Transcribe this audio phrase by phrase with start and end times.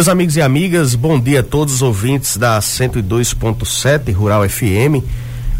[0.00, 5.04] Meus amigos e amigas, bom dia a todos os ouvintes da 102.7 Rural FM.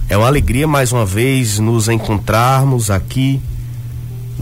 [0.08, 3.38] É uma alegria mais uma vez nos encontrarmos aqui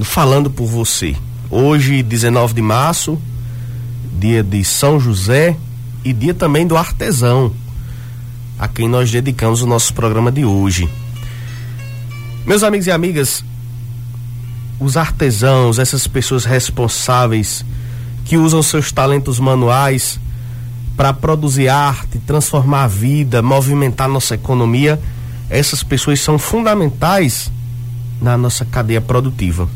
[0.04, 1.16] falando por você.
[1.50, 3.20] Hoje, 19 de março,
[4.20, 5.56] dia de São José
[6.04, 7.52] e dia também do artesão,
[8.56, 10.88] a quem nós dedicamos o nosso programa de hoje.
[12.46, 13.44] Meus amigos e amigas,
[14.78, 17.64] os artesãos, essas pessoas responsáveis
[18.28, 20.20] que usam seus talentos manuais
[20.94, 25.00] para produzir arte, transformar a vida, movimentar nossa economia,
[25.48, 27.50] essas pessoas são fundamentais
[28.20, 29.66] na nossa cadeia produtiva.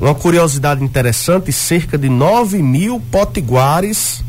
[0.00, 4.24] Uma curiosidade interessante: cerca de 9 mil potiguares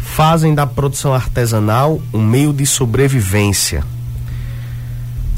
[0.00, 3.84] fazem da produção artesanal um meio de sobrevivência.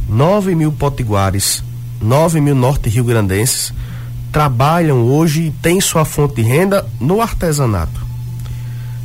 [0.09, 1.63] 9 mil potiguares,
[2.01, 3.75] 9 mil norte-rio-grandenses
[4.33, 8.01] trabalham hoje e têm sua fonte de renda no artesanato.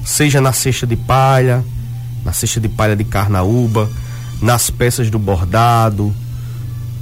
[0.05, 1.63] Seja na cesta de palha,
[2.23, 3.89] na cesta de palha de carnaúba,
[4.41, 6.15] nas peças do bordado,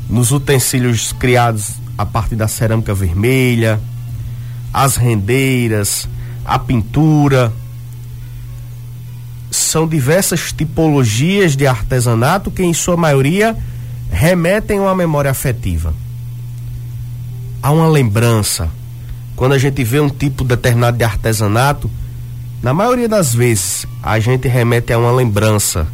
[0.09, 3.79] nos utensílios criados a partir da cerâmica vermelha,
[4.73, 6.09] as rendeiras,
[6.43, 7.53] a pintura.
[9.51, 13.55] São diversas tipologias de artesanato que, em sua maioria,
[14.11, 15.93] remetem a uma memória afetiva
[17.65, 18.69] há uma lembrança.
[19.35, 21.89] Quando a gente vê um tipo determinado de artesanato,
[22.61, 25.87] na maioria das vezes a gente remete a uma lembrança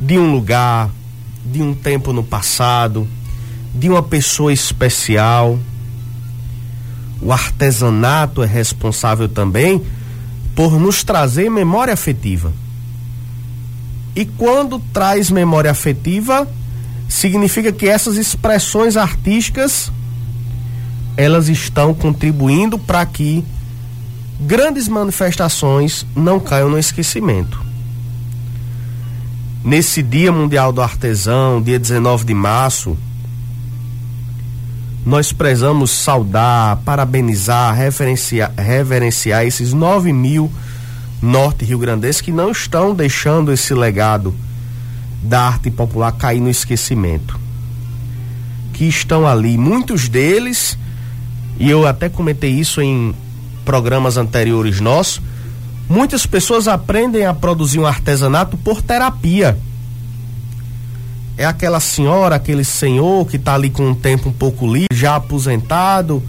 [0.00, 0.88] de um lugar,
[1.44, 3.08] de um tempo no passado,
[3.74, 5.58] de uma pessoa especial.
[7.20, 9.84] O artesanato é responsável também
[10.54, 12.52] por nos trazer memória afetiva.
[14.14, 16.46] E quando traz memória afetiva,
[17.08, 19.90] significa que essas expressões artísticas
[21.16, 23.44] elas estão contribuindo para que
[24.40, 27.62] grandes manifestações não caiam no esquecimento.
[29.64, 32.98] Nesse Dia Mundial do Artesão, dia 19 de março,
[35.06, 40.50] nós prezamos saudar, parabenizar, reverenciar, reverenciar esses 9 mil
[41.20, 44.34] norte rio-grandenses que não estão deixando esse legado
[45.22, 47.38] da arte popular cair no esquecimento.
[48.72, 50.76] Que estão ali, muitos deles
[51.58, 53.14] e eu até comentei isso em
[53.64, 55.20] programas anteriores nossos,
[55.88, 59.56] muitas pessoas aprendem a produzir um artesanato por terapia.
[61.36, 65.16] É aquela senhora, aquele senhor que está ali com um tempo um pouco livre, já
[65.16, 66.22] aposentado,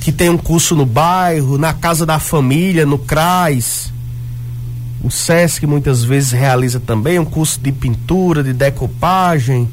[0.00, 3.92] que tem um curso no bairro, na casa da família, no CRAS.
[5.02, 9.68] O SESC muitas vezes realiza também um curso de pintura, de decopagem,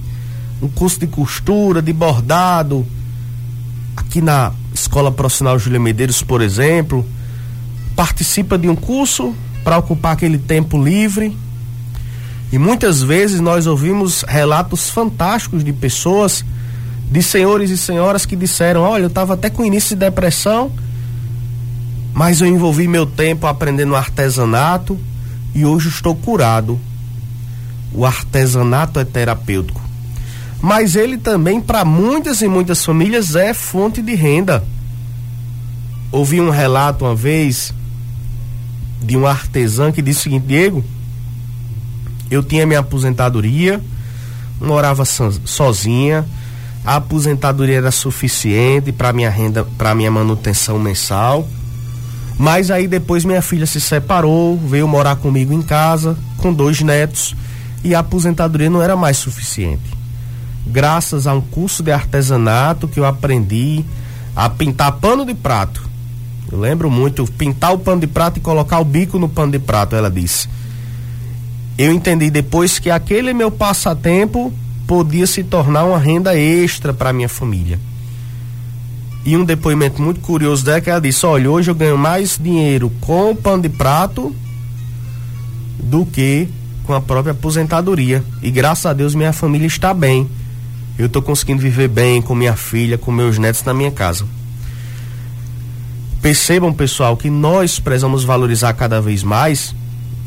[0.61, 2.85] um curso de costura, de bordado
[4.15, 7.05] aqui na Escola Profissional Júlia Medeiros, por exemplo,
[7.97, 11.37] participa de um curso para ocupar aquele tempo livre.
[12.49, 16.45] E muitas vezes nós ouvimos relatos fantásticos de pessoas,
[17.11, 20.71] de senhores e senhoras que disseram: Olha, eu estava até com início de depressão,
[22.13, 24.97] mas eu envolvi meu tempo aprendendo artesanato
[25.53, 26.79] e hoje estou curado.
[27.93, 29.84] O artesanato é terapêutico
[30.61, 34.63] mas ele também, para muitas e muitas famílias, é fonte de renda.
[36.11, 37.73] Ouvi um relato uma vez
[39.01, 40.83] de um artesã que disse o seguinte: Diego,
[42.31, 43.81] eu tinha minha aposentadoria,
[44.59, 46.25] morava sozinha,
[46.85, 51.47] a aposentadoria era suficiente para minha renda, para minha manutenção mensal.
[52.37, 57.33] Mas aí depois minha filha se separou, veio morar comigo em casa, com dois netos,
[57.81, 60.04] e a aposentadoria não era mais suficiente
[60.65, 63.83] graças a um curso de artesanato que eu aprendi
[64.35, 65.87] a pintar pano de prato.
[66.51, 69.59] Eu lembro muito, pintar o pano de prato e colocar o bico no pano de
[69.59, 70.47] prato, ela disse.
[71.77, 74.53] Eu entendi depois que aquele meu passatempo
[74.87, 77.79] podia se tornar uma renda extra para minha família.
[79.25, 82.91] E um depoimento muito curioso dela que ela disse: Olha, hoje eu ganho mais dinheiro
[83.01, 84.35] com o pano de prato
[85.79, 86.47] do que
[86.85, 88.23] com a própria aposentadoria.
[88.41, 90.29] E graças a Deus minha família está bem.
[90.97, 94.25] Eu estou conseguindo viver bem com minha filha, com meus netos na minha casa.
[96.21, 99.75] Percebam, pessoal, que nós precisamos valorizar cada vez mais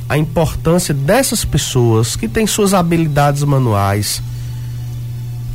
[0.09, 4.23] a importância dessas pessoas que têm suas habilidades manuais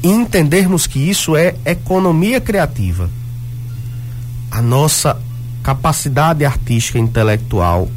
[0.03, 3.09] e entendermos que isso é economia criativa.
[4.51, 5.19] A nossa
[5.63, 7.89] capacidade artística e intelectual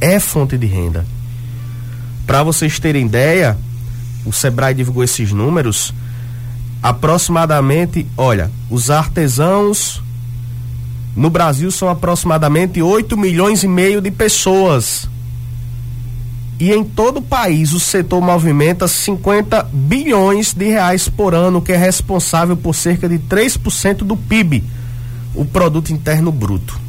[0.00, 1.06] é fonte de renda.
[2.26, 3.56] Para vocês terem ideia,
[4.26, 5.94] o Sebrae divulgou esses números.
[6.82, 10.02] Aproximadamente, olha, os artesãos
[11.14, 15.08] no Brasil são aproximadamente 8 milhões e meio de pessoas.
[16.58, 21.72] E em todo o país o setor movimenta 50 bilhões de reais por ano, que
[21.72, 24.64] é responsável por cerca de 3% do PIB,
[25.34, 26.80] o produto interno bruto.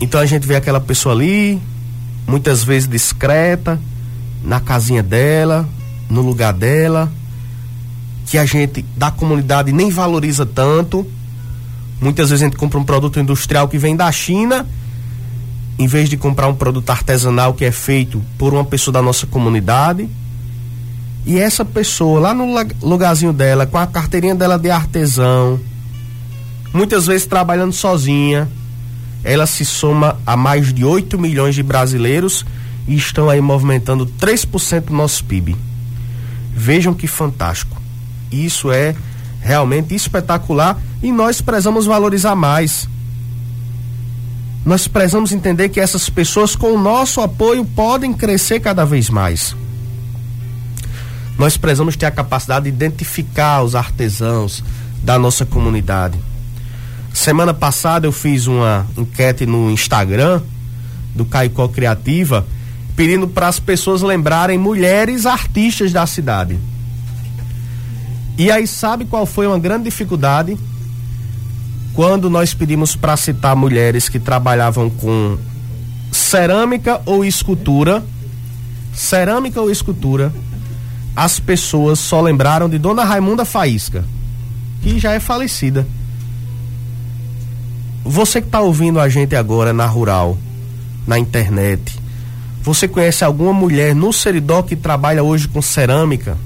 [0.00, 1.60] Então a gente vê aquela pessoa ali,
[2.26, 3.80] muitas vezes discreta,
[4.44, 5.68] na casinha dela,
[6.08, 7.10] no lugar dela,
[8.28, 11.06] que a gente da comunidade nem valoriza tanto.
[12.00, 14.66] Muitas vezes a gente compra um produto industrial que vem da China,
[15.78, 19.26] em vez de comprar um produto artesanal que é feito por uma pessoa da nossa
[19.26, 20.08] comunidade.
[21.24, 22.46] E essa pessoa lá no
[22.82, 25.58] lugarzinho dela, com a carteirinha dela de artesão,
[26.72, 28.48] muitas vezes trabalhando sozinha,
[29.24, 32.44] ela se soma a mais de 8 milhões de brasileiros
[32.86, 35.56] e estão aí movimentando 3% do nosso PIB.
[36.54, 37.87] Vejam que fantástico.
[38.30, 38.94] Isso é
[39.40, 42.88] realmente espetacular e nós precisamos valorizar mais.
[44.64, 49.56] Nós precisamos entender que essas pessoas, com o nosso apoio, podem crescer cada vez mais.
[51.38, 54.62] Nós precisamos ter a capacidade de identificar os artesãos
[55.02, 56.18] da nossa comunidade.
[57.14, 60.42] Semana passada eu fiz uma enquete no Instagram
[61.14, 62.46] do Caicó Criativa
[62.94, 66.58] pedindo para as pessoas lembrarem mulheres artistas da cidade.
[68.38, 70.56] E aí sabe qual foi uma grande dificuldade?
[71.92, 75.36] Quando nós pedimos para citar mulheres que trabalhavam com
[76.12, 78.04] cerâmica ou escultura,
[78.94, 80.32] cerâmica ou escultura,
[81.16, 84.04] as pessoas só lembraram de Dona Raimunda Faísca,
[84.82, 85.84] que já é falecida.
[88.04, 90.38] Você que está ouvindo a gente agora na rural,
[91.08, 91.98] na internet,
[92.62, 96.38] você conhece alguma mulher no Seridó que trabalha hoje com cerâmica,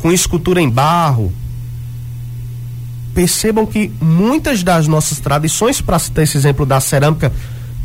[0.00, 1.32] com escultura em barro?
[3.14, 7.32] Percebam que muitas das nossas tradições, para citar esse exemplo da cerâmica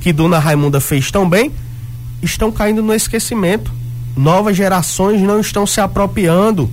[0.01, 1.51] que Dona Raimunda fez tão bem,
[2.21, 3.71] estão caindo no esquecimento.
[4.15, 6.69] Novas gerações não estão se apropriando.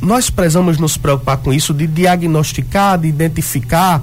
[0.00, 4.02] Nós precisamos nos preocupar com isso, de diagnosticar, de identificar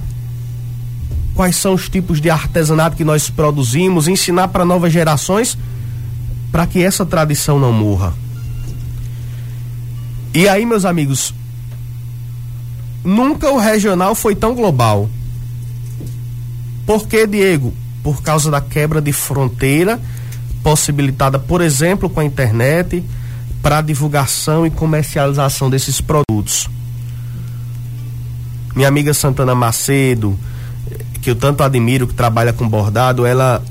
[1.34, 5.58] quais são os tipos de artesanato que nós produzimos, ensinar para novas gerações
[6.50, 8.14] para que essa tradição não morra.
[10.34, 11.34] E aí, meus amigos,
[13.04, 15.08] nunca o regional foi tão global.
[16.86, 17.72] Por que, Diego?
[18.02, 20.00] Por causa da quebra de fronteira
[20.62, 23.02] possibilitada, por exemplo, com a internet
[23.62, 26.68] para divulgação e comercialização desses produtos.
[28.74, 30.38] Minha amiga Santana Macedo,
[31.20, 33.62] que eu tanto admiro, que trabalha com bordado, ela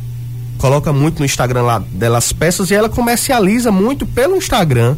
[0.57, 4.95] coloca muito no Instagram lá dela as peças e ela comercializa muito pelo Instagram.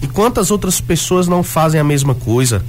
[0.00, 2.64] E quantas outras pessoas não fazem a mesma coisa?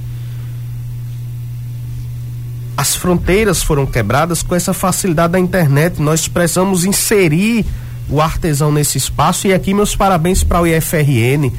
[2.76, 6.00] As fronteiras foram quebradas com essa facilidade da internet.
[6.00, 7.66] Nós precisamos inserir
[8.08, 9.46] o artesão nesse espaço.
[9.46, 11.52] E aqui, meus parabéns para o IFRN,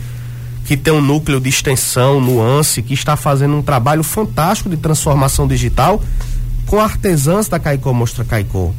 [0.66, 5.48] que tem um núcleo de extensão, nuance, que está fazendo um trabalho fantástico de transformação
[5.48, 6.02] digital
[6.66, 8.72] com artesãs da Caicó Mostra Caicó.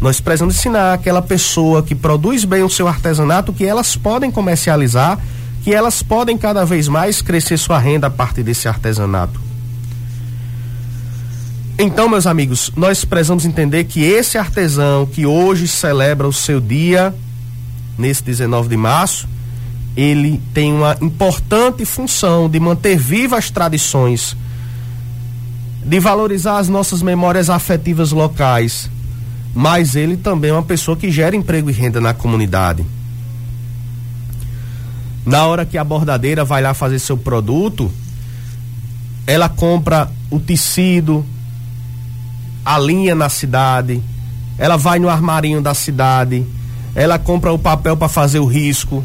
[0.00, 5.18] Nós precisamos ensinar aquela pessoa que produz bem o seu artesanato que elas podem comercializar,
[5.62, 9.40] que elas podem cada vez mais crescer sua renda a partir desse artesanato.
[11.78, 17.14] Então, meus amigos, nós precisamos entender que esse artesão que hoje celebra o seu dia,
[17.98, 19.28] nesse 19 de março,
[19.96, 24.36] ele tem uma importante função de manter vivas as tradições
[25.84, 28.88] de valorizar as nossas memórias afetivas locais,
[29.54, 32.86] mas ele também é uma pessoa que gera emprego e renda na comunidade.
[35.24, 37.90] Na hora que a bordadeira vai lá fazer seu produto,
[39.26, 41.24] ela compra o tecido,
[42.64, 44.02] a linha na cidade,
[44.58, 46.44] ela vai no armarinho da cidade,
[46.94, 49.04] ela compra o papel para fazer o risco,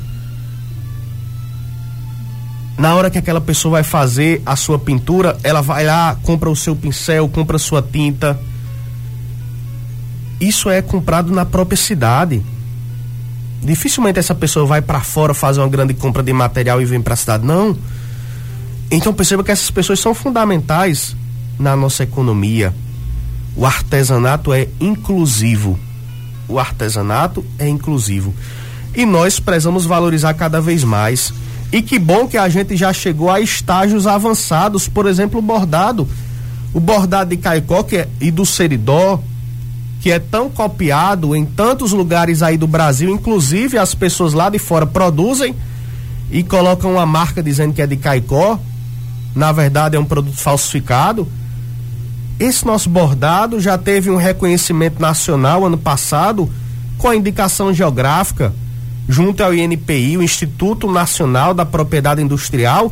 [2.77, 6.55] na hora que aquela pessoa vai fazer a sua pintura, ela vai lá, compra o
[6.55, 8.39] seu pincel, compra a sua tinta.
[10.39, 12.43] isso é comprado na própria cidade.
[13.61, 17.13] Dificilmente essa pessoa vai para fora fazer uma grande compra de material e vem para
[17.13, 17.77] a cidade, não.
[18.89, 21.15] Então perceba que essas pessoas são fundamentais
[21.59, 22.73] na nossa economia.
[23.55, 25.77] O artesanato é inclusivo.
[26.47, 28.33] O artesanato é inclusivo.
[28.95, 31.33] E nós precisamos valorizar cada vez mais.
[31.71, 36.07] E que bom que a gente já chegou a estágios avançados, por exemplo, o bordado.
[36.73, 39.21] O bordado de caicó é, e do seridó,
[39.99, 44.59] que é tão copiado em tantos lugares aí do Brasil, inclusive as pessoas lá de
[44.59, 45.55] fora produzem
[46.31, 48.59] e colocam uma marca dizendo que é de caicó,
[49.35, 51.27] na verdade é um produto falsificado.
[52.39, 56.49] Esse nosso bordado já teve um reconhecimento nacional ano passado
[56.97, 58.53] com a indicação geográfica
[59.07, 62.91] junto ao INPI, o Instituto Nacional da Propriedade Industrial,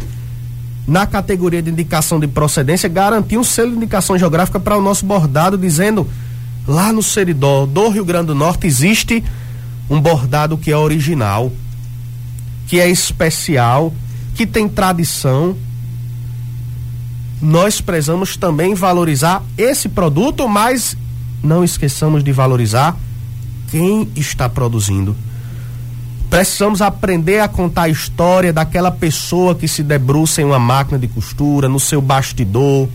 [0.88, 5.06] na categoria de indicação de procedência, garantiu um selo de indicação geográfica para o nosso
[5.06, 6.08] bordado, dizendo
[6.68, 9.24] lá no Seridó do Rio Grande do Norte existe
[9.90, 11.52] um bordado que é original,
[12.68, 13.94] que é especial,
[14.34, 15.56] que tem tradição.
[17.42, 20.98] Nós precisamos também valorizar esse produto, mas
[21.44, 22.98] não esqueçamos de valorizar
[23.70, 25.16] quem está produzindo.
[26.30, 31.08] Precisamos aprender a contar a história daquela pessoa que se debruça em uma máquina de
[31.08, 32.90] costura, no seu bastidor,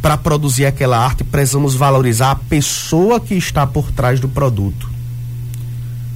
[0.00, 4.88] para produzir aquela arte, precisamos valorizar a pessoa que está por trás do produto.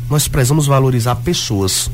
[0.09, 1.91] Nós precisamos valorizar pessoas.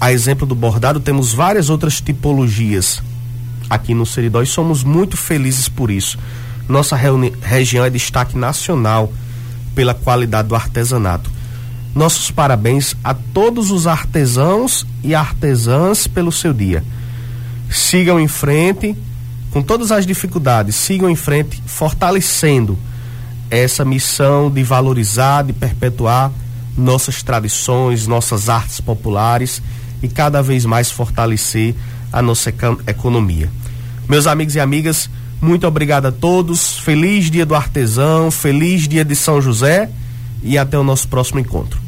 [0.00, 3.02] A exemplo do bordado, temos várias outras tipologias
[3.68, 6.18] aqui no Seridó e somos muito felizes por isso.
[6.68, 9.12] Nossa região é destaque nacional
[9.74, 11.30] pela qualidade do artesanato.
[11.94, 16.82] Nossos parabéns a todos os artesãos e artesãs pelo seu dia
[17.70, 18.96] sigam em frente
[19.50, 22.78] com todas as dificuldades, sigam em frente fortalecendo
[23.50, 26.30] essa missão de valorizar, de perpetuar
[26.76, 29.62] nossas tradições, nossas artes populares
[30.02, 31.74] e cada vez mais fortalecer
[32.12, 32.52] a nossa
[32.86, 33.50] economia.
[34.08, 35.10] Meus amigos e amigas,
[35.40, 36.78] muito obrigado a todos.
[36.78, 39.90] Feliz dia do artesão, feliz dia de São José
[40.42, 41.87] e até o nosso próximo encontro.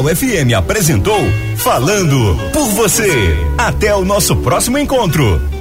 [0.00, 1.20] Rural FM apresentou
[1.58, 3.36] Falando por você.
[3.58, 5.59] Até o nosso próximo encontro.